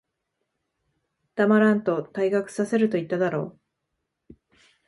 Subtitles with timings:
[1.35, 3.59] 黙らんと、退学させると言っただろ。